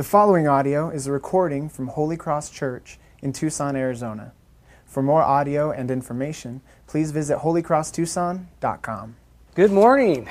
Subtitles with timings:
[0.00, 4.32] The following audio is a recording from Holy Cross Church in Tucson, Arizona.
[4.86, 9.16] For more audio and information, please visit holycrosstucson.com.
[9.54, 10.26] Good morning.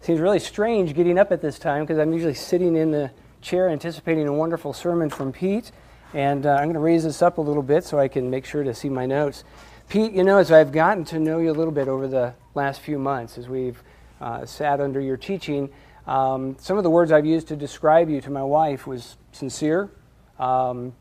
[0.00, 3.10] Seems really strange getting up at this time because I'm usually sitting in the
[3.42, 5.70] chair anticipating a wonderful sermon from Pete.
[6.14, 8.46] And uh, I'm going to raise this up a little bit so I can make
[8.46, 9.44] sure to see my notes.
[9.90, 12.80] Pete, you know, as I've gotten to know you a little bit over the last
[12.80, 13.82] few months, as we've
[14.22, 15.68] uh, sat under your teaching,
[16.06, 19.90] um, some of the words I've used to describe you to my wife was sincere,
[20.38, 20.94] um,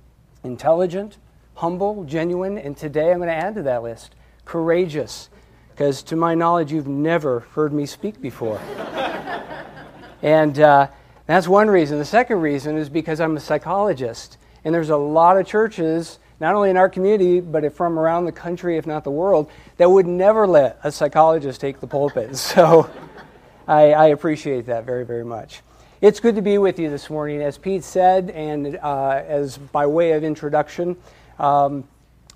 [0.44, 1.17] intelligent,
[1.55, 5.30] humble, genuine, and today I'm going to add to that list courageous,
[5.70, 8.59] because to my knowledge, you've never heard me speak before.
[10.21, 10.88] and uh,
[11.25, 11.97] that's one reason.
[11.97, 16.20] The second reason is because I'm a psychologist, and there's a lot of churches.
[16.39, 19.89] Not only in our community, but from around the country, if not the world, that
[19.89, 22.35] would never let a psychologist take the pulpit.
[22.35, 22.89] So,
[23.67, 25.62] I, I, appreciate that very, very much.
[26.02, 27.41] It's good to be with you this morning.
[27.41, 30.98] As Pete said, and uh, as by way of introduction,
[31.39, 31.86] um,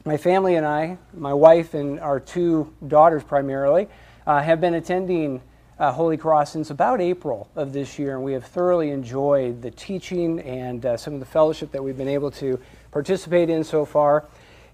[0.06, 3.90] my family and I, my wife and our two daughters primarily,
[4.26, 5.42] uh, have been attending
[5.80, 9.72] uh, Holy Cross since about April of this year, and we have thoroughly enjoyed the
[9.72, 12.58] teaching and uh, some of the fellowship that we've been able to
[12.92, 14.24] participate in so far.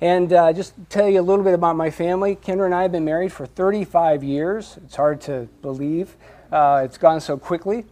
[0.01, 2.35] And uh, just tell you a little bit about my family.
[2.35, 4.77] Kendra and I have been married for 35 years.
[4.83, 6.15] It's hard to believe.
[6.53, 7.83] Uh, it's gone so quickly.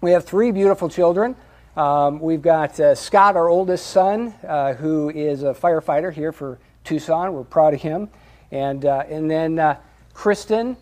[0.00, 1.34] We have three beautiful children.
[1.76, 6.60] Um, we've got uh, Scott, our oldest son, uh, who is a firefighter here for
[6.84, 7.32] Tucson.
[7.32, 8.08] We're proud of him.
[8.52, 9.78] And, uh, and then uh,
[10.14, 10.76] Kristen,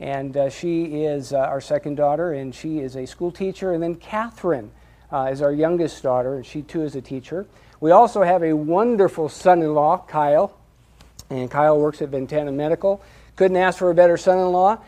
[0.00, 3.74] and uh, she is our second daughter, and she is a school teacher.
[3.74, 4.70] And then Catherine
[5.28, 7.46] is our youngest daughter, and she too is a teacher.
[7.80, 10.56] We also have a wonderful son in law, Kyle.
[11.28, 13.02] And Kyle works at Ventana Medical.
[13.36, 14.78] Couldn't ask for a better son in law.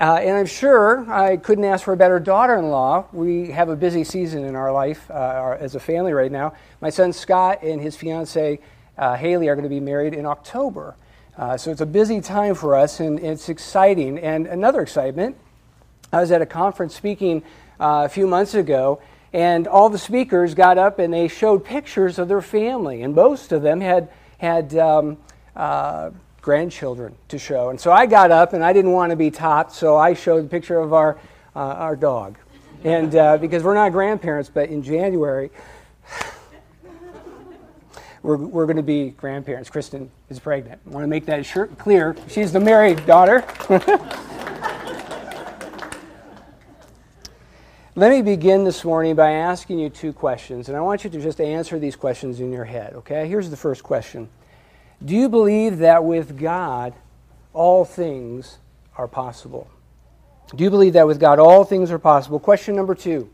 [0.00, 3.04] Uh, and I'm sure I couldn't ask for a better daughter in law.
[3.12, 6.54] We have a busy season in our life uh, our, as a family right now.
[6.80, 8.60] My son Scott and his fiancee
[8.96, 10.96] uh, Haley are going to be married in October.
[11.36, 14.18] Uh, so it's a busy time for us, and it's exciting.
[14.18, 15.36] And another excitement
[16.14, 17.42] I was at a conference speaking
[17.78, 19.02] uh, a few months ago,
[19.34, 23.52] and all the speakers got up and they showed pictures of their family, and most
[23.52, 24.08] of them had,
[24.38, 25.18] had um,
[25.54, 26.10] uh,
[26.42, 27.70] grandchildren to show.
[27.70, 30.44] And so I got up and I didn't want to be topped, so I showed
[30.44, 31.18] a picture of our,
[31.54, 32.38] uh, our dog.
[32.84, 35.50] And uh, because we're not grandparents, but in January,
[38.22, 39.68] we're, we're going to be grandparents.
[39.68, 40.80] Kristen is pregnant.
[40.86, 41.46] I want to make that
[41.78, 42.16] clear.
[42.28, 43.44] She's the married daughter.
[47.96, 51.20] Let me begin this morning by asking you two questions, and I want you to
[51.20, 53.28] just answer these questions in your head, okay?
[53.28, 54.30] Here's the first question
[55.04, 56.94] do you believe that with God,
[57.52, 58.58] all things
[58.96, 59.70] are possible?
[60.54, 62.38] Do you believe that with God, all things are possible?
[62.38, 63.30] Question number two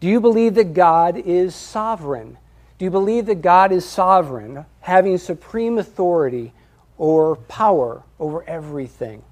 [0.00, 2.36] Do you believe that God is sovereign?
[2.78, 6.52] Do you believe that God is sovereign, having supreme authority
[6.98, 9.22] or power over everything?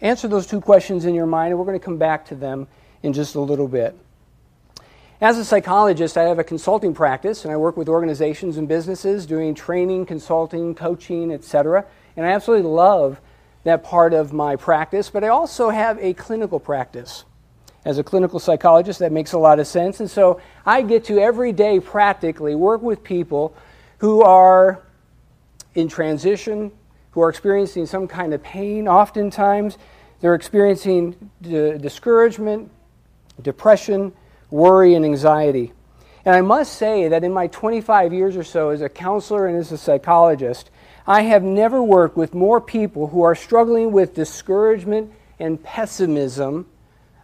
[0.00, 2.66] Answer those two questions in your mind, and we're going to come back to them
[3.02, 3.96] in just a little bit.
[5.22, 9.26] As a psychologist, I have a consulting practice and I work with organizations and businesses
[9.26, 11.84] doing training, consulting, coaching, etc.
[12.16, 13.20] And I absolutely love
[13.64, 17.24] that part of my practice, but I also have a clinical practice.
[17.84, 20.00] As a clinical psychologist, that makes a lot of sense.
[20.00, 23.54] And so I get to every day practically work with people
[23.98, 24.80] who are
[25.74, 26.72] in transition,
[27.10, 28.88] who are experiencing some kind of pain.
[28.88, 29.76] Oftentimes,
[30.20, 32.70] they're experiencing d- discouragement,
[33.42, 34.14] depression,
[34.50, 35.72] worry, and anxiety.
[36.24, 39.56] And I must say that in my 25 years or so as a counselor and
[39.56, 40.70] as a psychologist,
[41.06, 46.66] I have never worked with more people who are struggling with discouragement and pessimism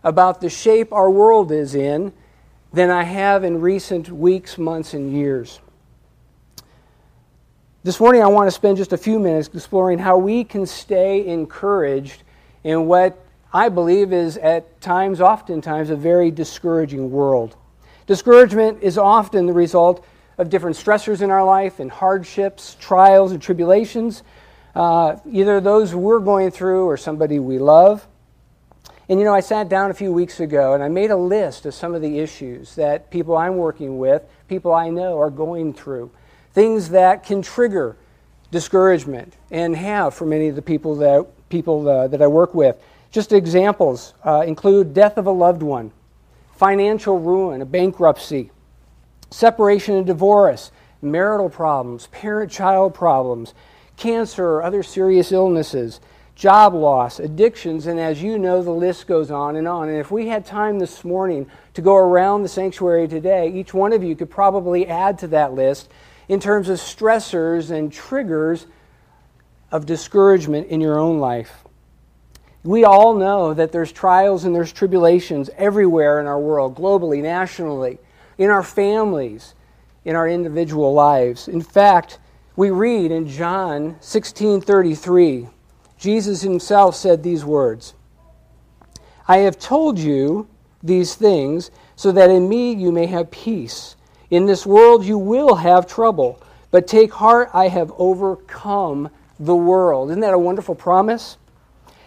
[0.02, 2.12] about the shape our world is in
[2.72, 5.60] than I have in recent weeks, months, and years.
[7.82, 11.26] This morning, I want to spend just a few minutes exploring how we can stay
[11.26, 12.22] encouraged
[12.64, 17.56] in what I believe, is at times, oftentimes, a very discouraging world.
[18.06, 20.04] Discouragement is often the result
[20.38, 24.22] of different stressors in our life and hardships, trials, and tribulations,
[24.74, 28.06] uh, either those we're going through or somebody we love.
[29.08, 31.64] And you know, I sat down a few weeks ago and I made a list
[31.64, 35.72] of some of the issues that people I'm working with, people I know, are going
[35.72, 36.10] through.
[36.52, 37.96] Things that can trigger
[38.50, 42.76] discouragement and have for many of the people that, people, uh, that I work with.
[43.10, 45.92] Just examples uh, include death of a loved one,
[46.56, 48.50] financial ruin, a bankruptcy,
[49.30, 50.70] separation and divorce,
[51.02, 53.54] marital problems, parent child problems,
[53.96, 56.00] cancer or other serious illnesses,
[56.34, 59.88] job loss, addictions, and as you know, the list goes on and on.
[59.88, 63.92] And if we had time this morning to go around the sanctuary today, each one
[63.92, 65.88] of you could probably add to that list
[66.28, 68.66] in terms of stressors and triggers
[69.72, 71.65] of discouragement in your own life.
[72.66, 77.98] We all know that there's trials and there's tribulations everywhere in our world, globally, nationally,
[78.38, 79.54] in our families,
[80.04, 81.46] in our individual lives.
[81.46, 82.18] In fact,
[82.56, 85.48] we read in John 16:33,
[85.96, 87.94] Jesus himself said these words,
[89.28, 90.48] I have told you
[90.82, 93.94] these things so that in me you may have peace.
[94.28, 96.40] In this world you will have trouble,
[96.72, 100.10] but take heart, I have overcome the world.
[100.10, 101.38] Isn't that a wonderful promise?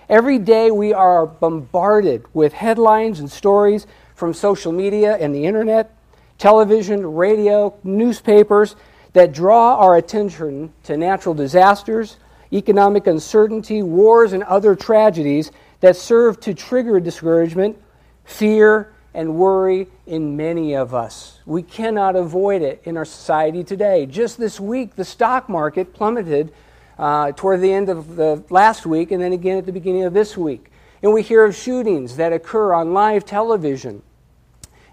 [0.10, 3.86] Every day we are bombarded with headlines and stories
[4.16, 5.96] from social media and the internet,
[6.40, 8.76] television, radio, newspapers
[9.14, 12.18] that draw our attention to natural disasters,
[12.52, 15.52] economic uncertainty, wars, and other tragedies
[15.82, 17.78] that serve to trigger discouragement,
[18.24, 21.40] fear, and worry in many of us.
[21.46, 24.08] We cannot avoid it in our society today.
[24.08, 26.52] Just this week, the stock market plummeted
[27.00, 30.14] uh, toward the end of the last week and then again at the beginning of
[30.14, 30.70] this week.
[31.02, 34.04] And we hear of shootings that occur on live television.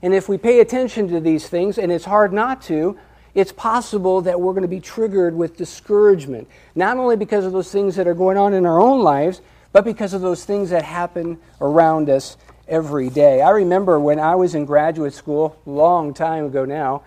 [0.02, 2.96] And if we pay attention to these things, and it's hard not to,
[3.34, 7.72] it's possible that we're going to be triggered with discouragement, not only because of those
[7.72, 9.42] things that are going on in our own lives,
[9.72, 12.36] but because of those things that happen around us
[12.68, 13.42] every day.
[13.42, 17.02] I remember when I was in graduate school, long time ago now,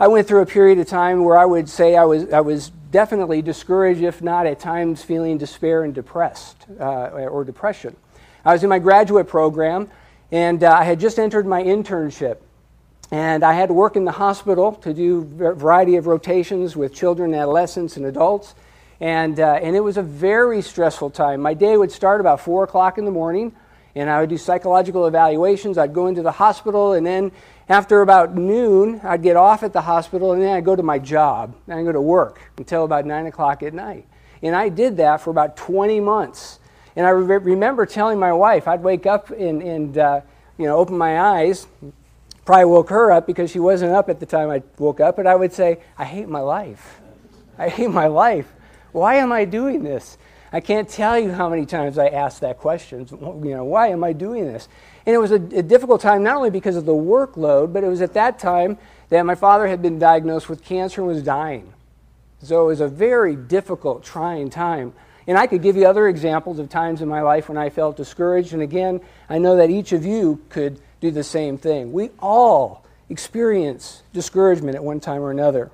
[0.00, 2.70] I went through a period of time where I would say I was, I was
[2.90, 7.96] definitely discouraged, if not at times feeling despair and depressed uh, or depression.
[8.44, 9.90] I was in my graduate program,
[10.32, 12.38] and uh, I had just entered my internship.
[13.10, 16.94] And I had to work in the hospital to do a variety of rotations with
[16.94, 18.54] children, adolescents, and adults.
[18.98, 21.42] And, uh, and it was a very stressful time.
[21.42, 23.54] My day would start about 4 o'clock in the morning,
[23.94, 25.78] and I would do psychological evaluations.
[25.78, 27.32] I'd go into the hospital, and then
[27.68, 30.98] after about noon, I'd get off at the hospital and then I'd go to my
[30.98, 31.54] job.
[31.66, 34.06] And I'd go to work until about 9 o'clock at night.
[34.42, 36.58] And I did that for about 20 months.
[36.96, 40.20] And I re- remember telling my wife, I'd wake up and, and uh,
[40.58, 41.66] you know, open my eyes,
[42.44, 45.26] probably woke her up because she wasn't up at the time I woke up, but
[45.26, 47.00] I would say, I hate my life.
[47.56, 48.52] I hate my life.
[48.90, 50.18] Why am I doing this?
[50.52, 53.06] I can't tell you how many times I asked that question.
[53.10, 54.68] You know, why am I doing this?
[55.06, 57.88] And it was a, a, difficult time not only because of the workload, but it
[57.88, 58.76] was at that time
[59.08, 61.72] that my father had been diagnosed with cancer and was dying.
[62.42, 64.92] So it was a very difficult, trying time.
[65.26, 67.96] And I could give you other examples of times in my life when I felt
[67.96, 68.52] discouraged.
[68.52, 69.00] And again,
[69.30, 71.92] I know that each of you could do the same thing.
[71.92, 75.70] We all experience discouragement at one time or another.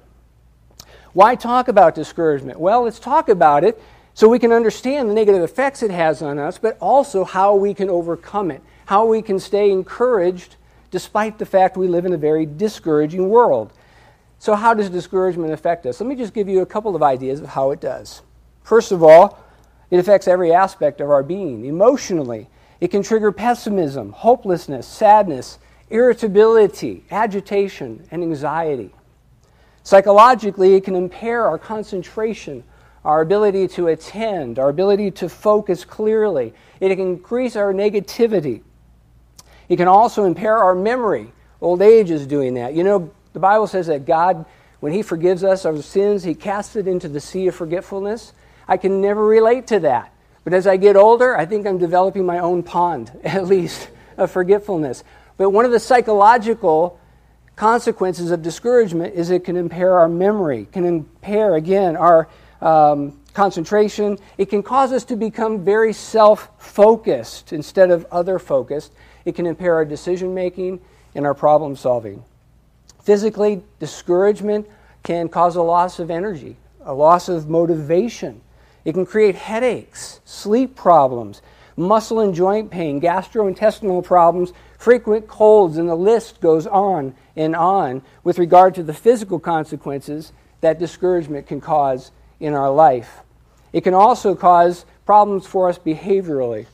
[1.14, 2.60] Why talk about discouragement?
[2.60, 3.80] Well, let's talk about it
[4.18, 7.72] so we can understand the negative effects it has on us, but also how we
[7.72, 10.56] can overcome it how we can stay encouraged
[10.90, 13.70] despite the fact we live in a very discouraging world.
[14.38, 16.00] So, how does discouragement affect us?
[16.00, 18.22] Let me just give you a couple of ideas of how it does.
[18.62, 19.44] First of all,
[19.90, 21.66] it affects every aspect of our being.
[21.66, 22.48] Emotionally,
[22.80, 25.58] it can trigger pessimism, hopelessness, sadness,
[25.90, 28.94] irritability, agitation, and anxiety.
[29.82, 32.64] Psychologically, it can impair our concentration,
[33.04, 36.52] our ability to attend, our ability to focus clearly.
[36.80, 38.62] It can increase our negativity.
[39.68, 41.32] It can also impair our memory.
[41.60, 42.74] Old age is doing that.
[42.74, 44.46] You know, the Bible says that God,
[44.80, 48.32] when He forgives us our sins, He casts it into the sea of forgetfulness.
[48.66, 50.12] I can never relate to that.
[50.44, 54.30] But as I get older, I think I'm developing my own pond, at least, of
[54.30, 55.04] forgetfulness.
[55.36, 56.98] But one of the psychological
[57.54, 62.28] consequences of discouragement is it can impair our memory, can impair, again, our
[62.60, 64.18] um, concentration.
[64.36, 68.92] It can cause us to become very self focused instead of other focused.
[69.24, 70.80] It can impair our decision making
[71.14, 72.24] and our problem solving.
[73.02, 74.66] Physically, discouragement
[75.02, 78.40] can cause a loss of energy, a loss of motivation.
[78.84, 81.42] It can create headaches, sleep problems,
[81.76, 88.02] muscle and joint pain, gastrointestinal problems, frequent colds, and the list goes on and on
[88.24, 93.20] with regard to the physical consequences that discouragement can cause in our life.
[93.72, 96.66] It can also cause problems for us behaviorally.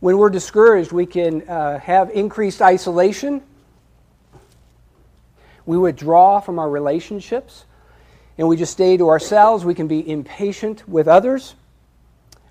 [0.00, 3.42] When we're discouraged, we can uh, have increased isolation.
[5.64, 7.64] We withdraw from our relationships
[8.36, 9.64] and we just stay to ourselves.
[9.64, 11.54] We can be impatient with others.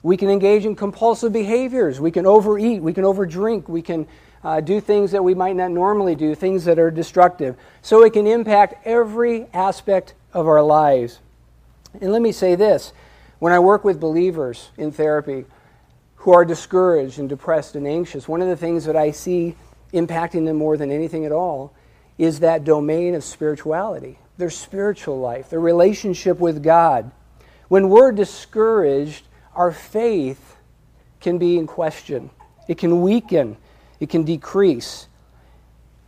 [0.01, 1.99] We can engage in compulsive behaviors.
[2.01, 2.81] We can overeat.
[2.81, 3.69] We can overdrink.
[3.69, 4.07] We can
[4.43, 7.55] uh, do things that we might not normally do, things that are destructive.
[7.81, 11.19] So it can impact every aspect of our lives.
[12.01, 12.93] And let me say this
[13.39, 15.45] When I work with believers in therapy
[16.15, 19.55] who are discouraged and depressed and anxious, one of the things that I see
[19.93, 21.73] impacting them more than anything at all
[22.17, 27.11] is that domain of spirituality, their spiritual life, their relationship with God.
[27.67, 30.57] When we're discouraged, our faith
[31.21, 32.29] can be in question.
[32.67, 33.57] It can weaken.
[33.99, 35.07] It can decrease.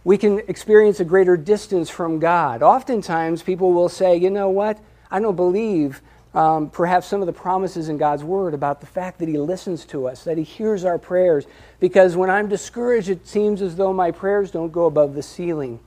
[0.04, 2.62] We can experience a greater distance from God.
[2.62, 4.80] Oftentimes, people will say, you know what?
[5.10, 6.02] I don't believe
[6.36, 9.86] um, perhaps some of the promises in God's Word about the fact that He listens
[9.86, 11.48] to us, that He hears our prayers.
[11.80, 15.80] Because when I'm discouraged, it seems as though my prayers don't go above the ceiling.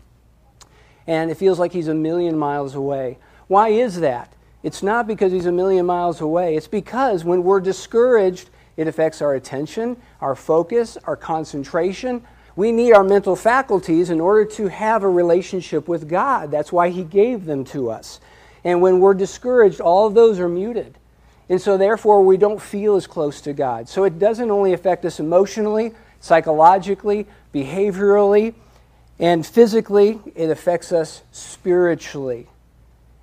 [1.06, 3.18] And it feels like He's a million miles away.
[3.46, 4.32] Why is that?
[4.62, 6.56] It's not because He's a million miles away.
[6.56, 12.22] It's because when we're discouraged, it affects our attention, our focus, our concentration.
[12.54, 16.52] We need our mental faculties in order to have a relationship with God.
[16.52, 18.20] That's why He gave them to us.
[18.64, 20.96] And when we're discouraged, all of those are muted.
[21.48, 23.88] And so, therefore, we don't feel as close to God.
[23.88, 28.54] So, it doesn't only affect us emotionally, psychologically, behaviorally,
[29.18, 32.46] and physically, it affects us spiritually.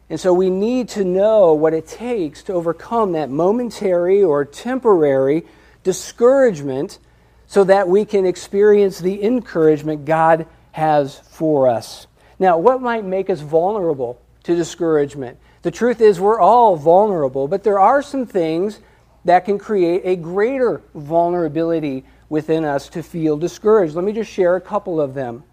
[0.10, 5.46] And so we need to know what it takes to overcome that momentary or temporary
[5.84, 7.00] discouragement
[7.48, 12.08] so that we can experience the encouragement God has for us.
[12.38, 15.38] Now, what might make us vulnerable to discouragement?
[15.62, 18.80] The truth is, we're all vulnerable, but there are some things
[19.24, 23.96] that can create a greater vulnerability within us to feel discouraged.
[23.96, 25.44] Let me just share a couple of them.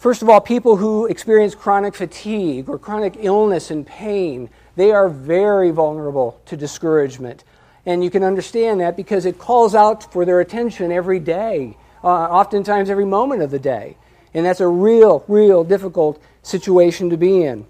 [0.00, 5.10] First of all, people who experience chronic fatigue or chronic illness and pain, they are
[5.10, 7.44] very vulnerable to discouragement.
[7.84, 12.06] And you can understand that because it calls out for their attention every day, uh,
[12.06, 13.98] oftentimes every moment of the day.
[14.32, 17.66] And that's a real, real difficult situation to be in.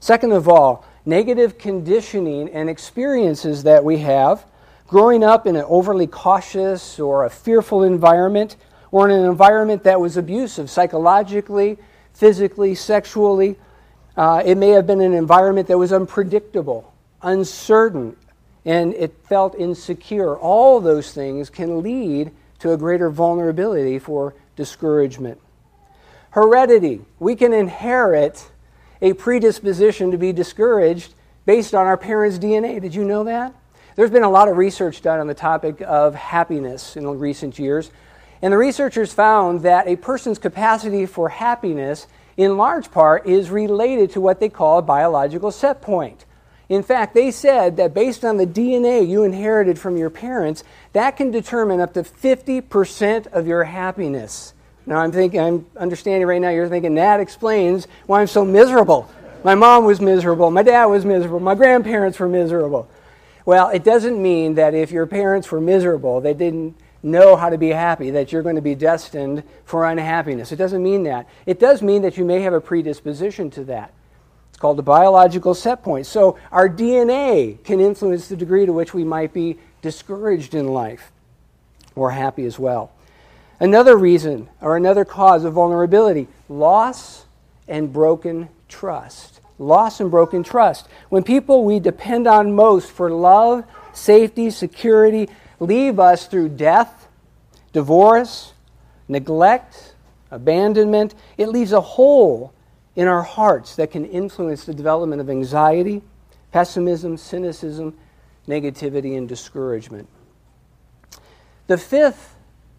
[0.00, 4.44] Second of all, negative conditioning and experiences that we have,
[4.88, 8.56] growing up in an overly cautious or a fearful environment,
[8.90, 11.78] or in an environment that was abusive psychologically,
[12.12, 13.56] physically, sexually.
[14.16, 16.92] Uh, it may have been an environment that was unpredictable,
[17.22, 18.16] uncertain,
[18.64, 20.36] and it felt insecure.
[20.36, 25.40] All those things can lead to a greater vulnerability for discouragement.
[26.30, 27.00] Heredity.
[27.18, 28.50] We can inherit
[29.00, 31.14] a predisposition to be discouraged
[31.46, 32.80] based on our parents' DNA.
[32.80, 33.54] Did you know that?
[33.94, 37.90] There's been a lot of research done on the topic of happiness in recent years.
[38.40, 44.10] And the researchers found that a person's capacity for happiness, in large part, is related
[44.12, 46.24] to what they call a biological set point.
[46.68, 51.16] In fact, they said that based on the DNA you inherited from your parents, that
[51.16, 54.52] can determine up to 50% of your happiness.
[54.84, 59.10] Now, I'm thinking, I'm understanding right now, you're thinking that explains why I'm so miserable.
[59.44, 62.88] My mom was miserable, my dad was miserable, my grandparents were miserable.
[63.46, 67.58] Well, it doesn't mean that if your parents were miserable, they didn't know how to
[67.58, 70.52] be happy, that you're going to be destined for unhappiness.
[70.52, 71.28] It doesn't mean that.
[71.46, 73.92] It does mean that you may have a predisposition to that.
[74.50, 76.06] It's called a biological set point.
[76.06, 81.12] So our DNA can influence the degree to which we might be discouraged in life
[81.94, 82.90] or happy as well.
[83.60, 87.26] Another reason or another cause of vulnerability loss
[87.66, 89.40] and broken trust.
[89.58, 90.88] Loss and broken trust.
[91.08, 95.28] When people we depend on most for love, safety, security,
[95.60, 97.08] leave us through death,
[97.72, 98.52] divorce,
[99.08, 99.94] neglect,
[100.30, 101.14] abandonment.
[101.36, 102.52] It leaves a hole
[102.96, 106.02] in our hearts that can influence the development of anxiety,
[106.52, 107.96] pessimism, cynicism,
[108.46, 110.08] negativity, and discouragement.
[111.66, 112.34] The fifth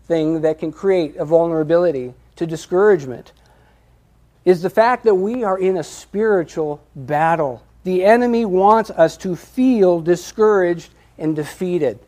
[0.05, 3.31] thing that can create a vulnerability to discouragement
[4.43, 7.63] is the fact that we are in a spiritual battle.
[7.83, 11.99] The enemy wants us to feel discouraged and defeated.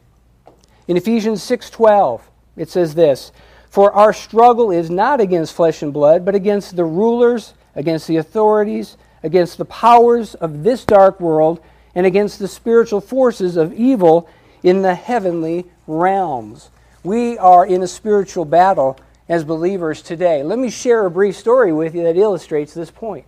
[0.91, 2.19] In Ephesians 6:12,
[2.57, 3.31] it says this,
[3.69, 8.17] "For our struggle is not against flesh and blood, but against the rulers, against the
[8.17, 11.61] authorities, against the powers of this dark world,
[11.95, 14.27] and against the spiritual forces of evil
[14.63, 16.71] in the heavenly realms."
[17.05, 18.97] We are in a spiritual battle
[19.29, 20.43] as believers today.
[20.43, 23.23] Let me share a brief story with you that illustrates this point.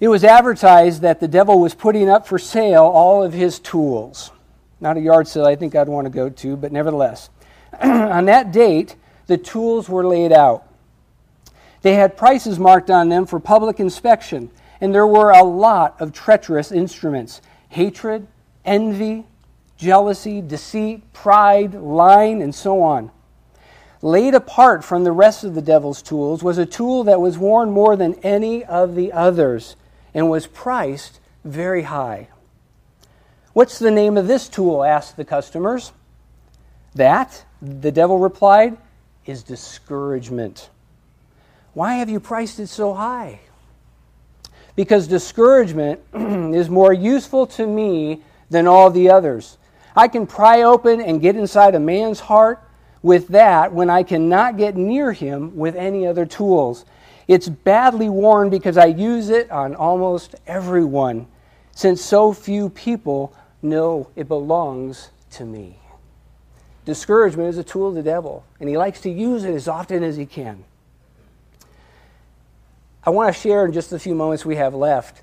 [0.00, 4.32] It was advertised that the devil was putting up for sale all of his tools.
[4.80, 7.30] Not a yard sale I think I'd want to go to, but nevertheless.
[7.82, 10.66] on that date, the tools were laid out.
[11.82, 16.12] They had prices marked on them for public inspection, and there were a lot of
[16.12, 18.26] treacherous instruments hatred,
[18.64, 19.24] envy,
[19.76, 23.10] jealousy, deceit, pride, lying, and so on.
[24.02, 27.70] Laid apart from the rest of the devil's tools was a tool that was worn
[27.70, 29.76] more than any of the others
[30.14, 32.28] and was priced very high.
[33.56, 34.84] What's the name of this tool?
[34.84, 35.92] asked the customers.
[36.94, 38.76] That, the devil replied,
[39.24, 40.68] is discouragement.
[41.72, 43.40] Why have you priced it so high?
[44.74, 48.20] Because discouragement is more useful to me
[48.50, 49.56] than all the others.
[49.96, 52.62] I can pry open and get inside a man's heart
[53.00, 56.84] with that when I cannot get near him with any other tools.
[57.26, 61.26] It's badly worn because I use it on almost everyone,
[61.72, 63.32] since so few people
[63.62, 65.78] know it belongs to me.
[66.84, 70.02] Discouragement is a tool of the devil, and he likes to use it as often
[70.04, 70.64] as he can.
[73.02, 75.22] I want to share in just the few moments we have left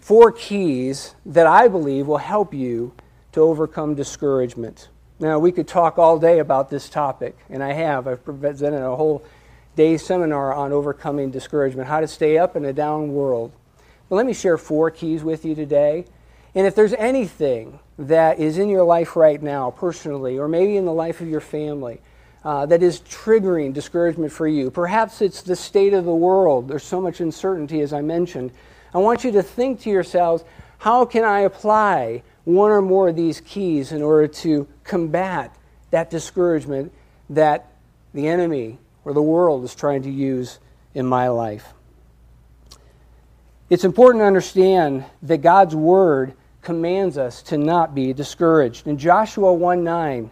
[0.00, 2.92] four keys that I believe will help you
[3.32, 4.88] to overcome discouragement.
[5.18, 8.06] Now, we could talk all day about this topic, and I have.
[8.06, 9.24] I've presented a whole
[9.74, 13.52] day seminar on overcoming discouragement, how to stay up in a down world.
[14.08, 16.04] But let me share four keys with you today.
[16.56, 20.86] And if there's anything that is in your life right now, personally, or maybe in
[20.86, 22.00] the life of your family,
[22.44, 26.66] uh, that is triggering discouragement for you, perhaps it's the state of the world.
[26.66, 28.50] There's so much uncertainty, as I mentioned.
[28.92, 30.42] I want you to think to yourselves,
[30.78, 35.54] how can I apply one or more of these keys in order to combat
[35.90, 36.92] that discouragement
[37.28, 37.72] that
[38.14, 40.60] the enemy or the world is trying to use
[40.94, 41.74] in my life.
[43.68, 46.34] It's important to understand that God's word
[46.66, 48.88] commands us to not be discouraged.
[48.88, 50.30] In Joshua 1 9,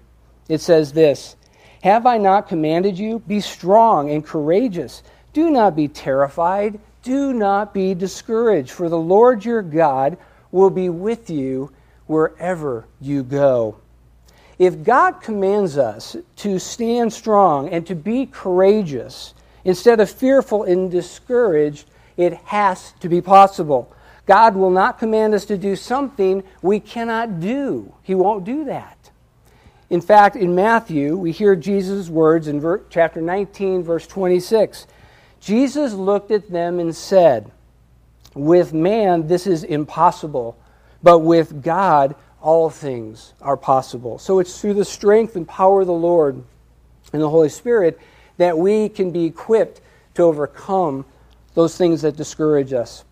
[0.48, 1.36] it says this
[1.84, 3.20] Have I not commanded you?
[3.20, 5.04] Be strong and courageous.
[5.32, 6.80] Do not be terrified.
[7.04, 10.18] Do not be discouraged, for the Lord your God
[10.50, 11.70] will be with you
[12.06, 13.76] wherever you go.
[14.58, 20.90] If God commands us to stand strong and to be courageous instead of fearful and
[20.90, 23.93] discouraged, it has to be possible.
[24.26, 27.94] God will not command us to do something we cannot do.
[28.02, 29.10] He won't do that.
[29.90, 34.86] In fact, in Matthew, we hear Jesus' words in ver- chapter 19, verse 26.
[35.40, 37.52] Jesus looked at them and said,
[38.34, 40.58] With man, this is impossible
[41.04, 44.18] but with God, all things are possible.
[44.18, 46.42] So it's through the strength and power of the Lord
[47.12, 48.00] and the Holy Spirit
[48.38, 49.82] that we can be equipped
[50.14, 51.04] to overcome
[51.52, 53.04] those things that discourage us.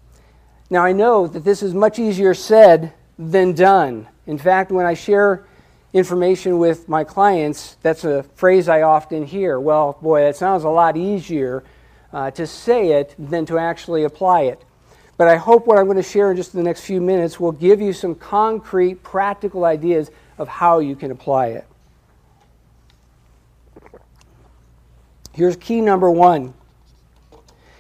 [0.73, 4.09] Now, I know that this is much easier said than done.
[4.27, 5.45] In fact, when I share
[5.93, 9.61] information with my clients, that's a phrase I often hear.
[9.61, 11.63] Well, boy, it sounds a lot easier
[12.11, 14.65] uh, to say it than to actually apply it.
[15.19, 17.53] But I hope what I'm going to share in just the next few minutes will
[17.53, 21.67] give you some concrete, practical ideas of how you can apply it.
[25.35, 26.55] Here's key number one.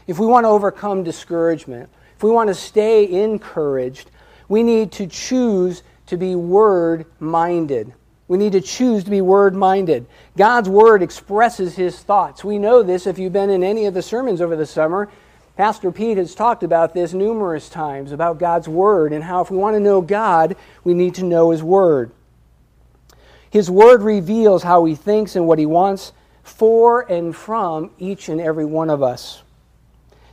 [0.06, 1.88] If we want to overcome discouragement,
[2.22, 4.08] if we want to stay encouraged,
[4.46, 7.92] we need to choose to be word minded.
[8.28, 10.06] We need to choose to be word minded.
[10.36, 12.44] God's word expresses his thoughts.
[12.44, 15.10] We know this if you've been in any of the sermons over the summer.
[15.56, 19.56] Pastor Pete has talked about this numerous times about God's Word and how if we
[19.56, 20.54] want to know God,
[20.84, 22.12] we need to know His Word.
[23.50, 26.12] His Word reveals how He thinks and what He wants
[26.44, 29.41] for and from each and every one of us.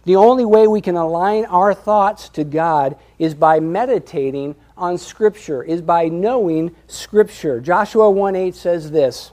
[0.06, 5.64] The only way we can align our thoughts to God is by meditating on Scripture,
[5.64, 7.60] is by knowing Scripture.
[7.60, 9.32] Joshua 1 8 says this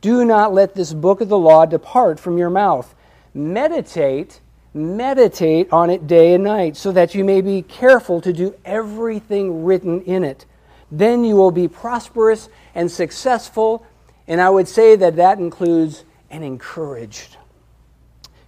[0.00, 2.94] Do not let this book of the law depart from your mouth.
[3.32, 4.40] Meditate
[4.72, 9.64] Meditate on it day and night, so that you may be careful to do everything
[9.64, 10.46] written in it.
[10.92, 13.84] Then you will be prosperous and successful,
[14.28, 17.36] and I would say that that includes and encouraged.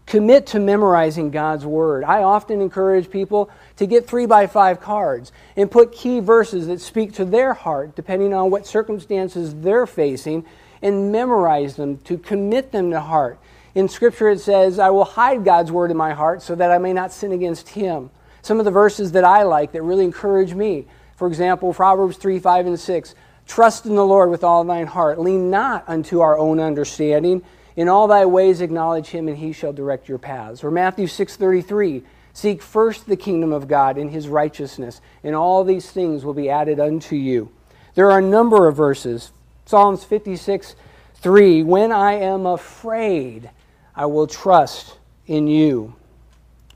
[0.07, 2.05] Commit to memorizing God's Word.
[2.05, 6.81] I often encourage people to get three by five cards and put key verses that
[6.81, 10.45] speak to their heart, depending on what circumstances they're facing,
[10.83, 13.39] and memorize them to commit them to heart
[13.75, 16.79] in Scripture, it says, I will hide God's word in my heart so that I
[16.79, 18.11] may not sin against him.
[18.43, 20.87] Some of the verses that I like that really encourage me,
[21.17, 23.15] for example, Proverbs 3 5 and 6.
[23.47, 25.19] Trust in the Lord with all thine heart.
[25.19, 27.43] Lean not unto our own understanding.
[27.77, 30.63] In all thy ways acknowledge him, and he shall direct your paths.
[30.63, 32.03] Or Matthew 6.33,
[32.35, 36.49] Seek first the kingdom of God and his righteousness, and all these things will be
[36.49, 37.51] added unto you.
[37.95, 39.31] There are a number of verses.
[39.67, 40.75] Psalms 56,
[41.17, 43.51] 3, When I am afraid,
[43.95, 45.95] I will trust in you.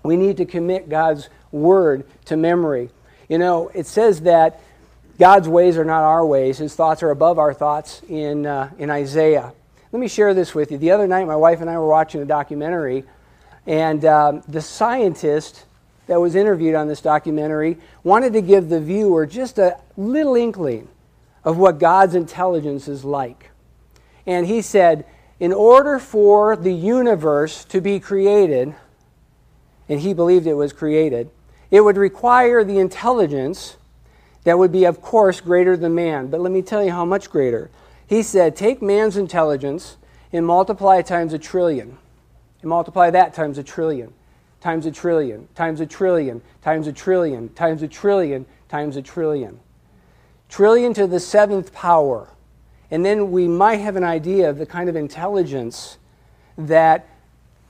[0.03, 2.91] We need to commit God's word to memory.
[3.29, 4.61] You know, it says that
[5.19, 8.91] God's ways are not our ways, His thoughts are above our thoughts in, uh, in
[8.91, 9.53] Isaiah.
[9.97, 10.77] Let me share this with you.
[10.77, 13.05] The other night, my wife and I were watching a documentary,
[13.67, 15.65] and um, the scientist
[16.07, 20.89] that was interviewed on this documentary wanted to give the viewer just a little inkling
[21.45, 23.49] of what God's intelligence is like.
[24.27, 25.07] And he said,
[25.41, 28.75] in order for the universe to be created,
[29.89, 31.31] and he believed it was created,
[31.71, 33.79] it would require the intelligence
[34.45, 36.27] that would be, of course, greater than man.
[36.27, 37.71] But let me tell you how much greater.
[38.07, 39.97] He said, take man's intelligence
[40.33, 41.99] and multiply times a trillion,
[42.61, 44.13] and multiply that times a trillion,
[44.61, 49.61] times a trillion, times a trillion, times a trillion, times a trillion, times a trillion.
[50.49, 52.29] Trillion to the seventh power.
[52.91, 55.99] And then we might have an idea of the kind of intelligence
[56.57, 57.09] that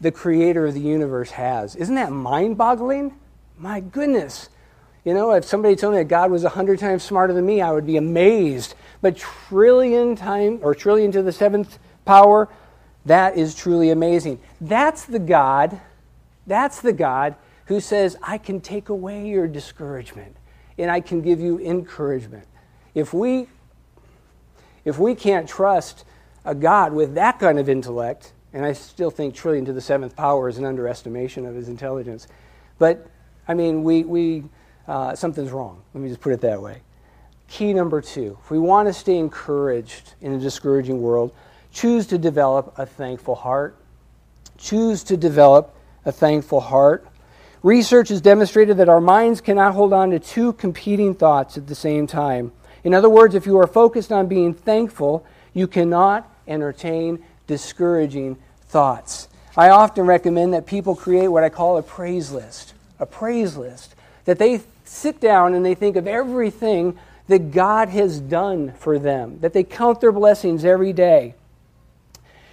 [0.01, 1.75] the creator of the universe has.
[1.77, 3.15] Isn't that mind boggling?
[3.57, 4.51] My goodness.
[5.05, 7.63] You know, if somebody told me that God was a hundred times smarter than me,
[7.63, 8.75] I would be amazed.
[9.07, 12.49] But trillion times, or trillion to the seventh power,
[13.05, 14.41] that is truly amazing.
[14.61, 15.81] That's the God,
[16.45, 20.37] that's the God who says, I can take away your discouragement
[20.77, 22.49] and I can give you encouragement.
[22.97, 23.47] If we
[24.85, 26.05] if we can't trust
[26.45, 30.17] a God with that kind of intellect, and I still think trillion to the seventh
[30.17, 32.27] power is an underestimation of his intelligence,
[32.81, 33.07] but
[33.47, 34.43] I mean, we, we
[34.89, 35.81] uh, something's wrong.
[35.95, 36.83] Let me just put it that way.
[37.49, 41.33] Key number two if we want to stay encouraged in a discouraging world,
[41.73, 43.77] choose to develop a thankful heart.
[44.59, 47.07] Choose to develop a thankful heart.
[47.63, 51.75] Research has demonstrated that our minds cannot hold on to two competing thoughts at the
[51.75, 52.53] same time.
[52.85, 59.29] In other words, if you are focused on being thankful, you cannot entertain discouraging thoughts.
[59.57, 62.75] I often recommend that people create what I call a praise list.
[63.01, 63.95] A praise list.
[64.27, 66.99] That they sit down and they think of everything
[67.29, 71.35] that God has done for them, that they count their blessings every day.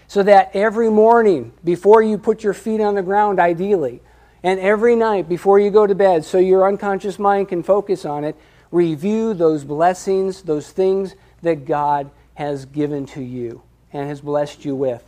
[0.07, 4.01] So that every morning, before you put your feet on the ground, ideally,
[4.43, 8.23] and every night before you go to bed, so your unconscious mind can focus on
[8.23, 8.35] it,
[8.71, 14.75] review those blessings, those things that God has given to you and has blessed you
[14.75, 15.03] with.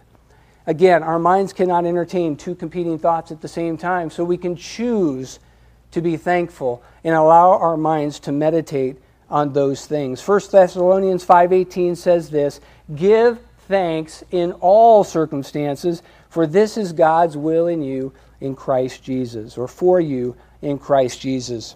[0.67, 4.56] Again, our minds cannot entertain two competing thoughts at the same time, so we can
[4.56, 5.39] choose
[5.91, 8.97] to be thankful and allow our minds to meditate
[9.29, 10.21] on those things.
[10.21, 12.59] 1 Thessalonians 5:18 says this,
[12.95, 19.57] "Give thanks in all circumstances, for this is God's will in you in Christ Jesus,
[19.57, 21.75] or for you in Christ Jesus."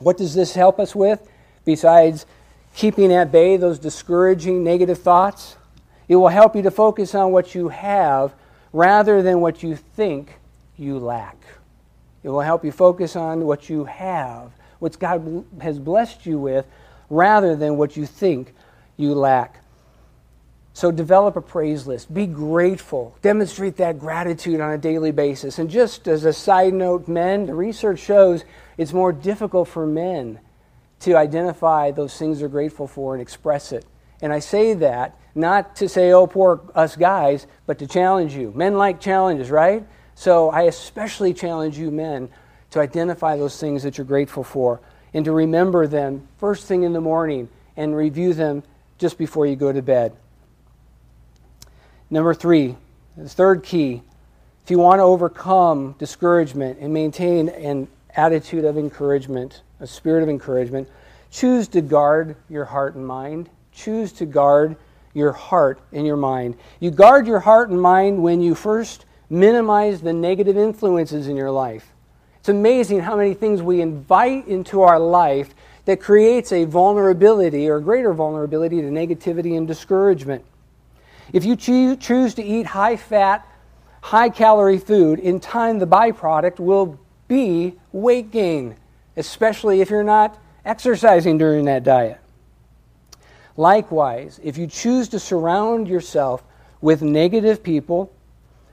[0.00, 1.28] What does this help us with
[1.64, 2.26] besides
[2.74, 5.56] keeping at bay those discouraging negative thoughts?
[6.08, 8.34] It will help you to focus on what you have
[8.72, 10.38] rather than what you think
[10.76, 11.36] you lack.
[12.22, 16.66] It will help you focus on what you have, what God has blessed you with,
[17.08, 18.52] rather than what you think
[18.96, 19.62] you lack.
[20.72, 22.12] So develop a praise list.
[22.12, 23.16] Be grateful.
[23.22, 25.60] Demonstrate that gratitude on a daily basis.
[25.60, 28.44] And just as a side note, men, the research shows
[28.76, 30.40] it's more difficult for men
[31.00, 33.84] to identify those things they're grateful for and express it.
[34.20, 38.52] And I say that not to say, oh, poor us guys, but to challenge you.
[38.56, 39.86] Men like challenges, right?
[40.16, 42.30] So I especially challenge you, men,
[42.72, 44.80] to identify those things that you're grateful for
[45.14, 48.62] and to remember them first thing in the morning and review them
[48.98, 50.12] just before you go to bed.
[52.10, 52.76] Number three,
[53.16, 54.02] the third key
[54.64, 60.28] if you want to overcome discouragement and maintain an attitude of encouragement, a spirit of
[60.28, 60.88] encouragement,
[61.32, 63.50] choose to guard your heart and mind.
[63.72, 64.76] Choose to guard
[65.14, 66.56] your heart and your mind.
[66.78, 71.50] You guard your heart and mind when you first minimize the negative influences in your
[71.50, 71.91] life.
[72.42, 77.78] It's amazing how many things we invite into our life that creates a vulnerability or
[77.78, 80.44] greater vulnerability to negativity and discouragement.
[81.32, 83.46] If you choose to eat high fat,
[84.00, 88.74] high calorie food, in time the byproduct will be weight gain,
[89.16, 92.18] especially if you're not exercising during that diet.
[93.56, 96.42] Likewise, if you choose to surround yourself
[96.80, 98.12] with negative people,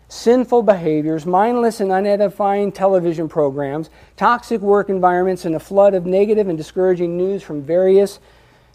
[0.10, 6.50] sinful behaviors, mindless and unedifying television programs, toxic work environments, and a flood of negative
[6.50, 8.20] and discouraging news from various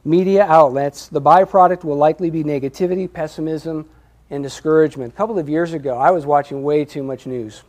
[0.05, 3.89] media outlets, the byproduct will likely be negativity, pessimism,
[4.31, 5.13] and discouragement.
[5.13, 7.63] A couple of years ago, I was watching way too much news.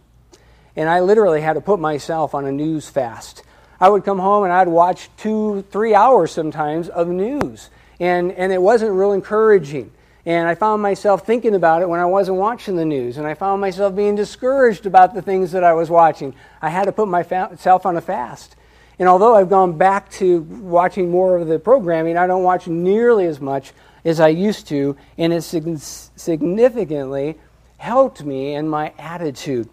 [0.76, 3.44] And I literally had to put myself on a news fast.
[3.80, 8.52] I would come home and I'd watch two, three hours sometimes of news and, and
[8.52, 9.92] it wasn't real encouraging.
[10.26, 13.36] And I found myself thinking about it when I wasn't watching the news, and I
[13.36, 16.34] found myself being discouraged about the things that I was watching.
[16.62, 18.56] I had to put myself on a fast.
[18.98, 23.26] And although I've gone back to watching more of the programming, I don't watch nearly
[23.26, 27.38] as much as I used to, and it significantly
[27.78, 29.70] helped me in my attitude.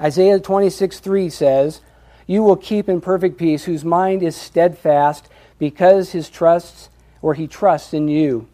[0.00, 1.80] Isaiah 26 3 says,
[2.26, 6.88] you will keep in perfect peace, whose mind is steadfast because his trusts
[7.22, 8.48] or he trusts in you.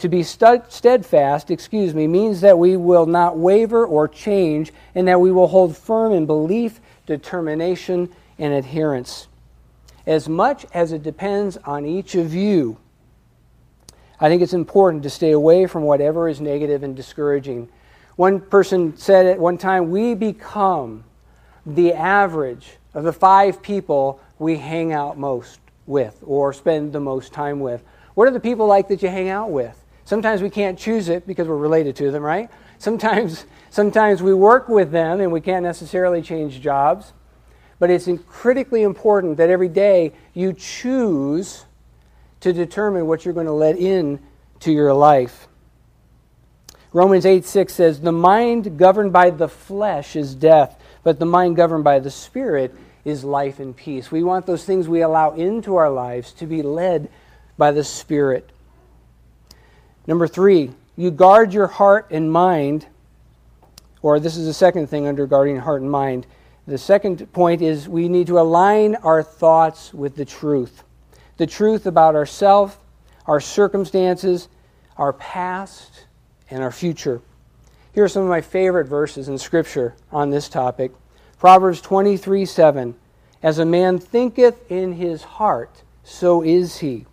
[0.00, 5.20] To be steadfast, excuse me, means that we will not waver or change and that
[5.20, 8.08] we will hold firm in belief, determination,
[8.38, 9.28] and adherence.
[10.06, 12.78] As much as it depends on each of you,
[14.18, 17.68] I think it's important to stay away from whatever is negative and discouraging.
[18.16, 21.04] One person said at one time, We become
[21.66, 27.34] the average of the five people we hang out most with or spend the most
[27.34, 27.82] time with.
[28.14, 29.76] What are the people like that you hang out with?
[30.10, 32.50] Sometimes we can't choose it because we're related to them, right?
[32.78, 37.12] Sometimes, sometimes we work with them and we can't necessarily change jobs.
[37.78, 41.64] But it's critically important that every day you choose
[42.40, 44.18] to determine what you're going to let in
[44.58, 45.46] to your life.
[46.92, 51.54] Romans 8 6 says, The mind governed by the flesh is death, but the mind
[51.54, 54.10] governed by the Spirit is life and peace.
[54.10, 57.08] We want those things we allow into our lives to be led
[57.56, 58.50] by the Spirit.
[60.06, 62.86] Number three, you guard your heart and mind,
[64.02, 66.26] or this is the second thing under guarding heart and mind.
[66.66, 70.84] The second point is we need to align our thoughts with the truth
[71.36, 72.76] the truth about ourselves,
[73.24, 74.48] our circumstances,
[74.98, 76.04] our past,
[76.50, 77.22] and our future.
[77.94, 80.92] Here are some of my favorite verses in Scripture on this topic.
[81.38, 82.94] Proverbs 23 7.
[83.42, 87.06] As a man thinketh in his heart, so is he.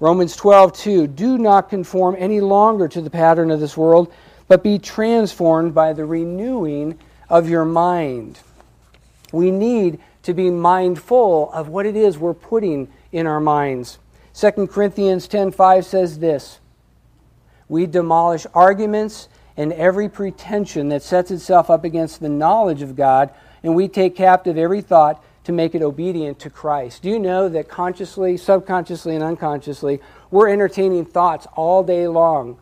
[0.00, 1.06] Romans 12 2.
[1.08, 4.12] Do not conform any longer to the pattern of this world,
[4.46, 8.38] but be transformed by the renewing of your mind.
[9.32, 13.98] We need to be mindful of what it is we're putting in our minds.
[14.34, 16.60] 2 Corinthians 10:5 says this:
[17.68, 23.30] We demolish arguments and every pretension that sets itself up against the knowledge of God,
[23.64, 27.00] and we take captive every thought to make it obedient to Christ.
[27.00, 29.98] Do you know that consciously, subconsciously, and unconsciously,
[30.30, 32.58] we're entertaining thoughts all day long?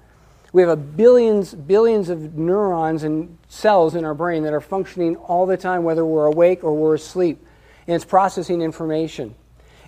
[0.53, 5.17] We have a billions, billions of neurons and cells in our brain that are functioning
[5.17, 7.45] all the time, whether we're awake or we're asleep,
[7.89, 9.35] and it's processing information.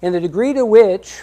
[0.02, 1.22] And the degree to which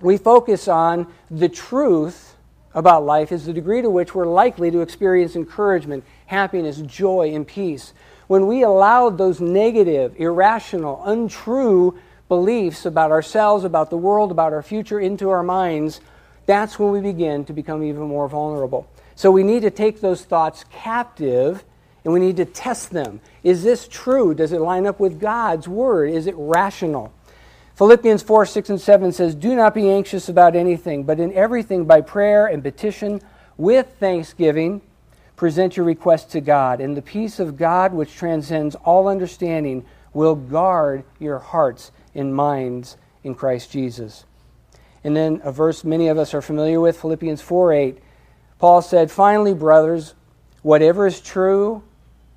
[0.00, 2.36] we focus on the truth
[2.74, 7.44] about life is the degree to which we're likely to experience encouragement, happiness, joy, and
[7.44, 7.92] peace.
[8.32, 11.98] When we allow those negative, irrational, untrue
[12.30, 16.00] beliefs about ourselves, about the world, about our future into our minds,
[16.46, 18.88] that's when we begin to become even more vulnerable.
[19.16, 21.62] So we need to take those thoughts captive
[22.04, 23.20] and we need to test them.
[23.44, 24.32] Is this true?
[24.32, 26.08] Does it line up with God's word?
[26.08, 27.12] Is it rational?
[27.74, 31.84] Philippians 4 6 and 7 says, Do not be anxious about anything, but in everything
[31.84, 33.20] by prayer and petition
[33.58, 34.80] with thanksgiving,
[35.42, 36.80] present your request to God.
[36.80, 42.96] And the peace of God, which transcends all understanding, will guard your hearts and minds
[43.24, 44.24] in Christ Jesus.
[45.02, 47.98] And then a verse many of us are familiar with, Philippians 4 8.
[48.60, 50.14] Paul said, Finally, brothers,
[50.62, 51.82] whatever is true,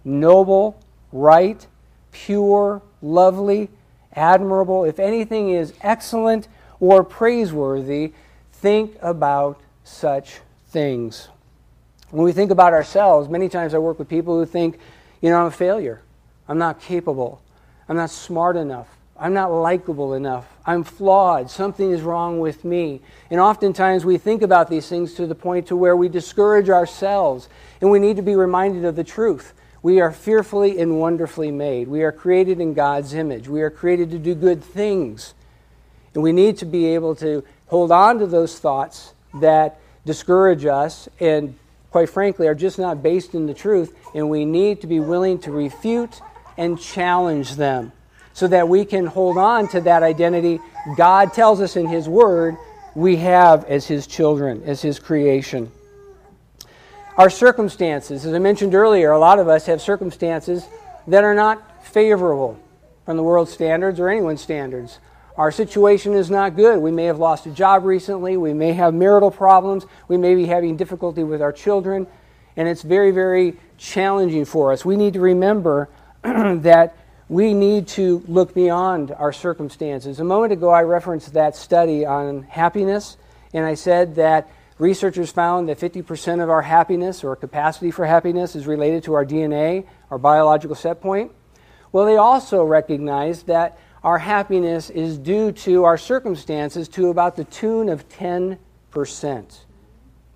[0.04, 1.64] noble, right,
[2.12, 3.70] pure, lovely,
[4.14, 6.48] admirable, if anything is excellent
[6.80, 8.14] or praiseworthy,
[8.52, 10.40] think about such
[10.70, 11.30] things.
[12.12, 14.80] When we think about ourselves, many times I work with people who think,
[15.22, 16.02] you know, I'm a failure.
[16.48, 17.42] I'm not capable.
[17.90, 18.88] I'm not smart enough.
[19.18, 20.46] I'm not likable enough.
[20.66, 21.50] I'm flawed.
[21.50, 23.02] Something is wrong with me.
[23.32, 27.48] And oftentimes we think about these things to the point to where we discourage ourselves.
[27.82, 29.54] And we need to be reminded of the truth.
[29.82, 31.88] We are fearfully and wonderfully made.
[31.88, 33.48] We are created in God's image.
[33.48, 35.34] We are created to do good things.
[36.14, 41.08] And we need to be able to hold on to those thoughts that discourage us
[41.20, 41.58] and,
[41.96, 43.96] quite frankly, are just not based in the truth.
[44.14, 46.20] And we need to be willing to refute
[46.58, 47.94] and challenge them
[48.34, 50.60] so that we can hold on to that identity
[50.98, 52.58] God tells us in His Word
[52.96, 55.72] we have as His children, as His creation.
[57.18, 60.68] Our circumstances, as I mentioned earlier, a lot of us have circumstances
[61.08, 62.60] that are not favorable
[63.06, 65.00] from the world's standards or anyone's standards.
[65.38, 66.80] Our situation is not good.
[66.80, 68.38] We may have lost a job recently.
[68.38, 69.86] We may have marital problems.
[70.08, 72.08] We may be having difficulty with our children.
[72.56, 74.86] And it's very, very challenging for us.
[74.86, 75.90] We need to remember
[76.24, 76.96] that
[77.28, 80.20] we need to look beyond our circumstances.
[80.20, 83.18] A moment ago, I referenced that study on happiness,
[83.54, 88.58] and I said that Researchers found that 50% of our happiness or capacity for happiness
[88.58, 91.32] is related to our DNA, our biological set point.
[91.94, 97.44] Well, they also recognized that our happiness is due to our circumstances to about the
[97.44, 98.58] tune of 10%.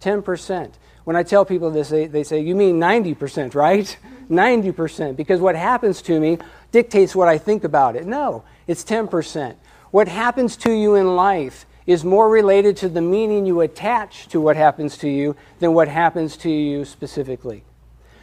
[0.01, 0.71] 10%.
[1.03, 3.95] When I tell people this, they, they say, You mean 90%, right?
[4.29, 6.39] 90% because what happens to me
[6.71, 8.07] dictates what I think about it.
[8.07, 9.55] No, it's 10%.
[9.91, 14.41] What happens to you in life is more related to the meaning you attach to
[14.41, 17.63] what happens to you than what happens to you specifically.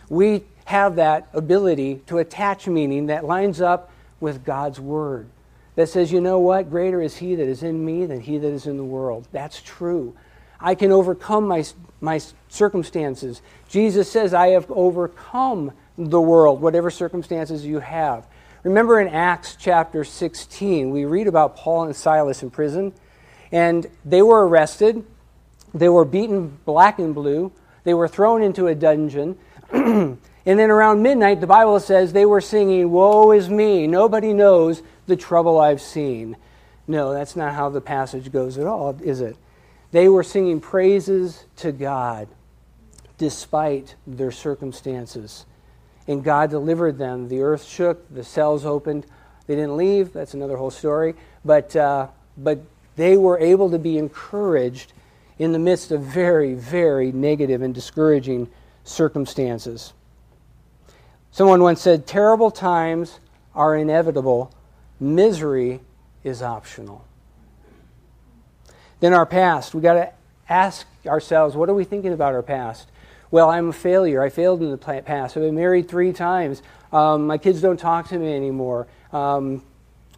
[0.08, 5.28] We have that ability to attach meaning that lines up with God's Word.
[5.76, 6.70] That says, you know what?
[6.70, 9.28] Greater is He that is in me than He that is in the world.
[9.30, 10.16] That's true.
[10.60, 11.64] I can overcome my,
[12.00, 13.42] my circumstances.
[13.68, 18.26] Jesus says, I have overcome the world, whatever circumstances you have.
[18.62, 22.92] Remember in Acts chapter 16, we read about Paul and Silas in prison,
[23.52, 25.04] and they were arrested.
[25.72, 27.52] They were beaten black and blue.
[27.84, 29.38] They were thrown into a dungeon.
[29.72, 33.86] and then around midnight, the Bible says they were singing, Woe is me!
[33.86, 36.36] Nobody knows the trouble I've seen.
[36.86, 39.36] No, that's not how the passage goes at all, is it?
[39.92, 42.28] They were singing praises to God
[43.18, 45.46] despite their circumstances.
[46.06, 47.28] And God delivered them.
[47.28, 49.06] The earth shook, the cells opened.
[49.46, 51.14] They didn't leave, that's another whole story.
[51.44, 52.60] But, uh, but
[52.96, 54.92] they were able to be encouraged
[55.38, 58.48] in the midst of very, very negative and discouraging
[58.84, 59.92] circumstances.
[61.30, 63.20] Someone once said, Terrible times
[63.54, 64.52] are inevitable,
[65.00, 65.80] misery
[66.24, 67.04] is optional.
[69.00, 69.74] Then our past.
[69.74, 70.12] we got to
[70.48, 72.88] ask ourselves, what are we thinking about our past?
[73.30, 74.22] Well, I'm a failure.
[74.22, 75.36] I failed in the past.
[75.36, 76.62] I've been married three times.
[76.92, 78.86] Um, my kids don't talk to me anymore.
[79.12, 79.62] Um,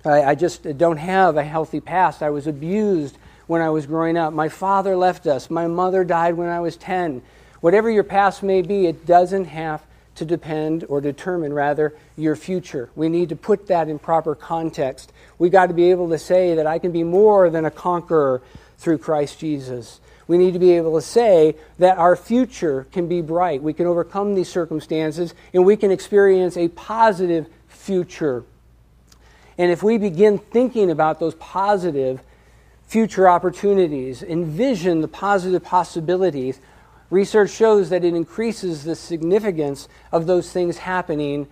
[0.05, 2.23] I, I just don't have a healthy past.
[2.23, 4.33] I was abused when I was growing up.
[4.33, 5.51] My father left us.
[5.51, 7.23] My mother died when I was 10.
[7.61, 9.83] Whatever your past may be, it doesn't have
[10.19, 12.91] to depend or determine, rather, your future.
[12.95, 15.13] We need to put that in proper context.
[15.39, 18.43] We've got to be able to say that I can be more than a conqueror
[18.79, 20.01] through Christ Jesus.
[20.27, 23.63] We need to be able to say that our future can be bright.
[23.63, 28.45] We can overcome these circumstances and we can experience a positive future.
[29.57, 32.21] And if we begin thinking about those positive
[32.87, 36.61] future opportunities, envision the positive possibilities,
[37.11, 41.47] research shows that it increases the significance of those things happening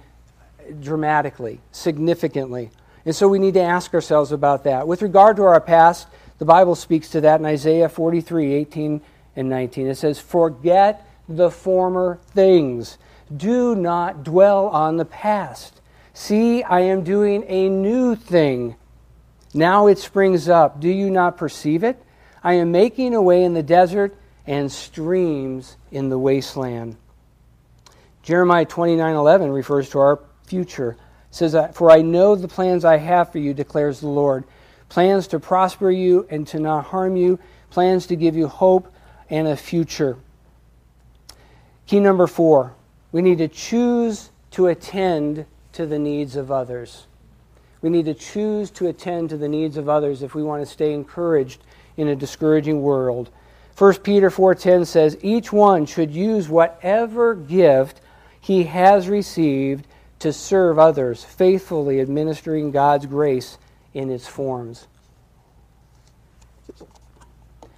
[0.80, 2.70] dramatically, significantly.
[3.04, 4.88] And so we need to ask ourselves about that.
[4.88, 9.00] With regard to our past, the Bible speaks to that in Isaiah 43 18
[9.36, 9.86] and 19.
[9.86, 12.98] It says, Forget the former things,
[13.34, 15.80] do not dwell on the past.
[16.12, 18.76] See, I am doing a new thing.
[19.52, 20.80] Now it springs up.
[20.80, 22.02] Do you not perceive it?
[22.42, 24.16] I am making a way in the desert
[24.46, 26.96] and streams in the wasteland.
[28.22, 30.96] Jeremiah 29:11 refers to our future.
[31.30, 34.44] It says, "For I know the plans I have for you," declares the Lord,
[34.88, 37.38] plans to prosper you and to not harm you,
[37.70, 38.88] plans to give you hope
[39.28, 40.16] and a future.
[41.86, 42.72] Key number four
[43.12, 47.06] we need to choose to attend to the needs of others.
[47.80, 50.70] We need to choose to attend to the needs of others if we want to
[50.70, 51.62] stay encouraged
[51.96, 53.30] in a discouraging world.
[53.76, 58.00] 1 Peter 4:10 says each one should use whatever gift
[58.40, 59.86] he has received
[60.18, 63.58] to serve others, faithfully administering God's grace
[63.92, 64.86] in its forms.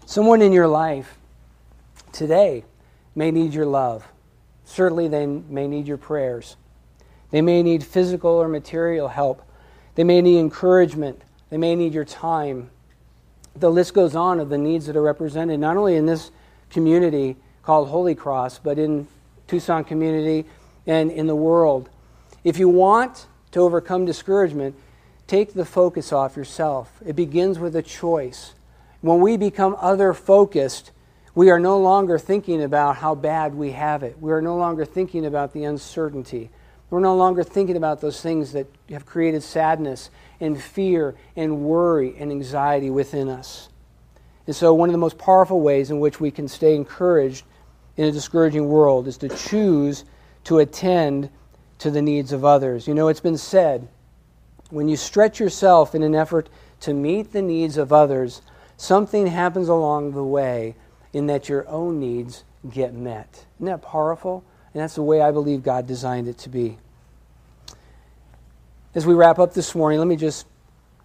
[0.07, 1.19] Someone in your life
[2.13, 2.65] today
[3.17, 4.07] may need your love.
[4.65, 6.57] Certainly, they may need your prayers.
[7.31, 9.43] They may need physical or material help.
[9.97, 11.23] They may need encouragement.
[11.51, 12.71] They may need your time.
[13.59, 16.31] The list goes on of the needs that are represented, not only in this
[16.71, 19.07] community called Holy Cross, but in
[19.47, 20.49] Tucson community
[20.87, 21.89] and in the world.
[22.45, 24.75] If you want to overcome discouragement,
[25.29, 26.91] Take the focus off yourself.
[27.05, 28.55] It begins with a choice.
[29.03, 30.91] When we become other focused,
[31.35, 34.19] we are no longer thinking about how bad we have it.
[34.19, 36.49] We are no longer thinking about the uncertainty.
[36.89, 40.09] We're no longer thinking about those things that have created sadness
[40.41, 43.69] and fear and worry and anxiety within us.
[44.47, 47.45] And so, one of the most powerful ways in which we can stay encouraged
[47.97, 50.05] in a discouraging world is to choose
[50.45, 51.31] to attend
[51.79, 52.89] to the needs of others.
[52.89, 53.89] You know, it's been said
[54.71, 56.49] when you stretch yourself in an effort
[56.81, 58.43] to meet the needs of others,
[58.77, 60.77] something happens along the way
[61.13, 63.47] in that your own needs get met.
[63.57, 64.45] Isn't that powerful?
[64.73, 66.79] And that's the way I believe God designed it to be.
[68.95, 70.47] As we wrap up this morning, let me just,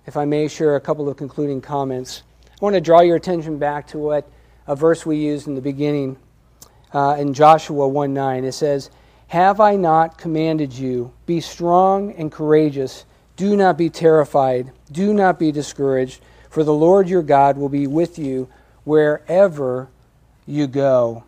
[0.08, 2.24] if I may, share a couple of concluding comments.
[2.50, 4.32] I want to draw your attention back to what
[4.68, 6.16] a verse we used in the beginning
[6.94, 8.46] uh, in Joshua 1 9.
[8.46, 8.90] It says,
[9.28, 13.04] Have I not commanded you, be strong and courageous?
[13.36, 14.72] Do not be terrified.
[14.90, 18.48] Do not be discouraged, for the Lord your God will be with you
[18.86, 19.90] wherever
[20.48, 21.26] you go.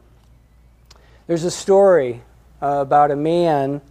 [1.28, 2.22] There's a story
[2.62, 3.82] uh, about a man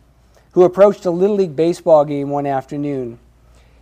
[0.54, 3.18] who approached a Little League baseball game one afternoon.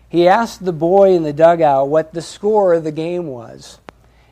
[0.08, 3.78] He asked the boy in the dugout what the score of the game was.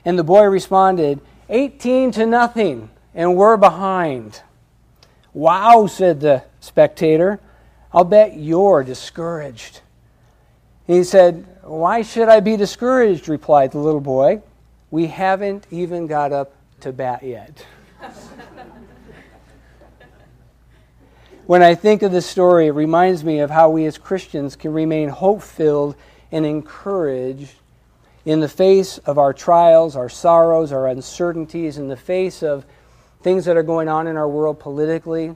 [0.04, 1.20] And the boy responded,
[1.50, 4.42] 18 to nothing, and we're behind.
[5.34, 7.40] Wow, said the spectator.
[7.92, 9.80] I'll bet you're discouraged.
[10.86, 13.28] He said, Why should I be discouraged?
[13.28, 14.42] replied the little boy.
[14.90, 17.66] We haven't even got up to bat yet.
[21.50, 24.72] when I think of this story, it reminds me of how we as Christians can
[24.72, 25.96] remain hope filled
[26.30, 27.54] and encouraged
[28.24, 32.64] in the face of our trials, our sorrows, our uncertainties, in the face of
[33.22, 35.34] things that are going on in our world politically,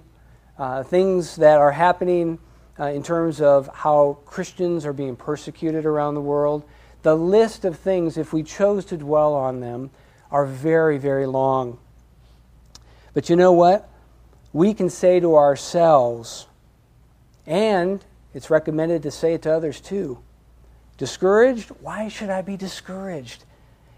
[0.57, 2.39] uh, things that are happening
[2.79, 6.63] uh, in terms of how Christians are being persecuted around the world.
[7.03, 9.91] The list of things, if we chose to dwell on them,
[10.31, 11.77] are very, very long.
[13.15, 13.91] But you know what?
[14.55, 16.47] We can say to ourselves,
[17.47, 18.03] and
[18.33, 20.19] it's recommended to say it to others too
[20.97, 21.71] discouraged?
[21.81, 23.45] Why should I be discouraged?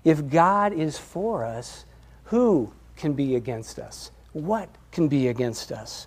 [0.02, 1.84] If God is for us,
[2.24, 4.10] who can be against us?
[4.32, 6.06] What can be against us?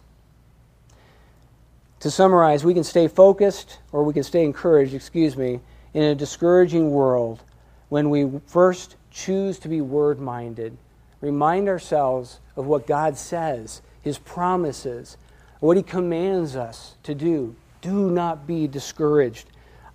[1.99, 5.59] To summarize, we can stay focused or we can stay encouraged, excuse me,
[5.93, 7.43] in a discouraging world
[7.89, 10.77] when we first choose to be word minded,
[11.21, 15.17] remind ourselves of what God says, His promises,
[15.59, 17.55] what He commands us to do.
[17.81, 19.47] Do not be discouraged.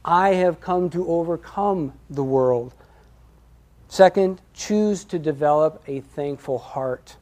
[0.05, 2.75] I have come to overcome the world.
[3.89, 7.17] Second, choose to develop a thankful heart.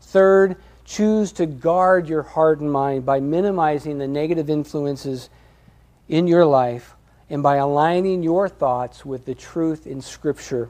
[0.00, 5.30] Third, choose to guard your heart and mind by minimizing the negative influences
[6.08, 6.96] in your life
[7.30, 10.68] and by aligning your thoughts with the truth in Scripture.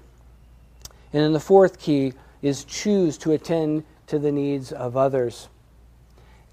[1.12, 5.48] And then the fourth key is choose to attend to the needs of others.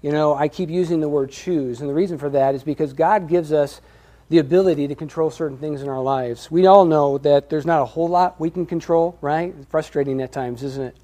[0.00, 2.94] You know, I keep using the word choose, and the reason for that is because
[2.94, 3.82] God gives us
[4.30, 6.50] the ability to control certain things in our lives.
[6.50, 9.54] We all know that there's not a whole lot we can control, right?
[9.54, 10.96] It's frustrating at times, isn't it?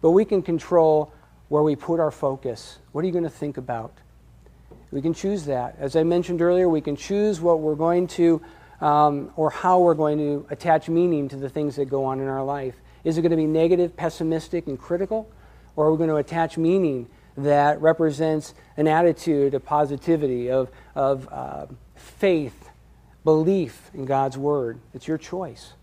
[0.00, 1.12] But we can control
[1.48, 2.78] where we put our focus.
[2.92, 3.92] What are you going to think about?
[4.92, 5.74] We can choose that.
[5.80, 8.40] As I mentioned earlier, we can choose what we're going to,
[8.80, 12.28] um, or how we're going to attach meaning to the things that go on in
[12.28, 12.76] our life.
[13.02, 15.28] Is it going to be negative, pessimistic, and critical?
[15.78, 17.06] Or are we going to attach meaning
[17.36, 22.70] that represents an attitude of positivity, of, of uh, faith,
[23.22, 24.80] belief in God's Word?
[24.92, 25.74] It's your choice.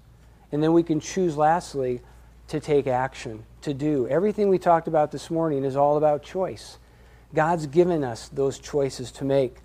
[0.52, 2.02] And then we can choose, lastly,
[2.50, 4.06] to take action, to do.
[4.10, 6.78] Everything we talked about this morning is all about choice.
[7.34, 9.56] God's given us those choices to make,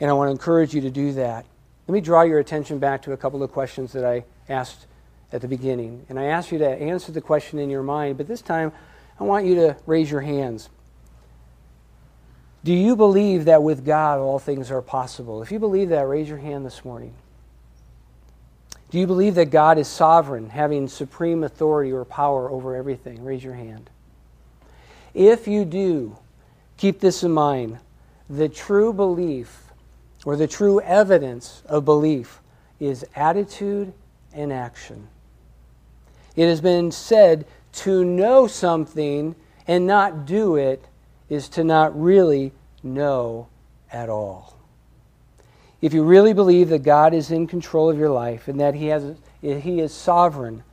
[0.00, 1.44] and I want to encourage you to do that.
[1.86, 4.86] Let me draw your attention back to a couple of questions that I asked
[5.30, 6.06] at the beginning.
[6.08, 8.72] And I asked you to answer the question in your mind, but this time
[9.20, 10.68] I want you to raise your hands.
[12.64, 15.42] Do you believe that with God all things are possible?
[15.42, 17.14] If you believe that, raise your hand this morning.
[18.90, 23.22] Do you believe that God is sovereign, having supreme authority or power over everything?
[23.24, 23.90] Raise your hand.
[25.14, 26.16] If you do,
[26.76, 27.78] keep this in mind.
[28.30, 29.64] The true belief,
[30.24, 32.40] or the true evidence of belief,
[32.80, 33.92] is attitude
[34.32, 35.08] and action.
[36.36, 39.34] It has been said to know something
[39.66, 40.84] and not do it
[41.28, 42.52] is to not really
[42.82, 43.48] know
[43.92, 44.56] at all.
[45.80, 48.86] If you really believe that God is in control of your life and that He,
[48.86, 50.64] has, he is sovereign,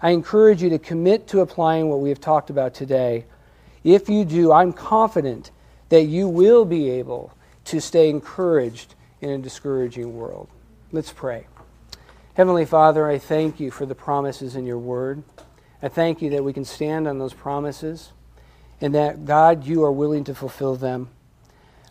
[0.00, 3.26] I encourage you to commit to applying what we have talked about today.
[3.82, 5.50] If you do, I'm confident
[5.90, 7.32] that you will be able
[7.66, 10.48] to stay encouraged in a discouraging world.
[10.92, 11.46] Let's pray.
[12.34, 15.22] Heavenly Father, I thank you for the promises in your word.
[15.84, 18.12] I thank you that we can stand on those promises
[18.80, 21.10] and that, God, you are willing to fulfill them.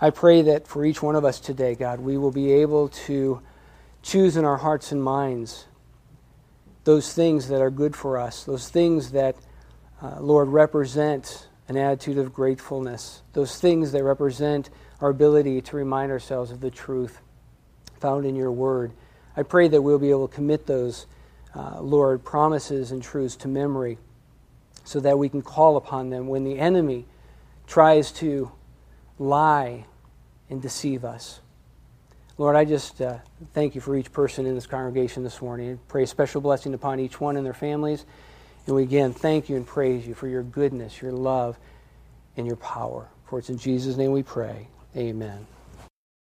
[0.02, 3.40] I pray that for each one of us today, God, we will be able to
[4.02, 5.68] choose in our hearts and minds
[6.86, 9.36] those things that are good for us, those things that,
[10.02, 14.72] uh, Lord, represent an attitude of gratefulness, those things that represent
[15.02, 17.22] our ability to remind ourselves of the truth
[18.00, 18.92] found in your word.
[19.38, 21.06] I pray that we'll be able to commit those,
[21.56, 23.98] uh, Lord, promises and truths to memory
[24.84, 27.06] so that we can call upon them when the enemy
[27.68, 28.52] tries to
[29.20, 29.86] lie
[30.50, 31.40] and deceive us.
[32.38, 33.20] Lord, I just uh,
[33.54, 35.74] thank you for each person in this congregation this morning.
[35.74, 38.06] I pray a special blessing upon each one and their families.
[38.66, 41.58] And we again thank you and praise you for your goodness, your love,
[42.36, 43.08] and your power.
[43.26, 44.68] For it's in Jesus' name we pray.
[44.96, 45.53] Amen.